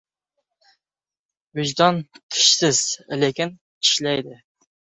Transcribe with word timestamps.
•Vijdon 1.59 1.95
tishsiz, 2.31 2.79
lekin 3.25 3.49
tishlaydi. 3.81 4.35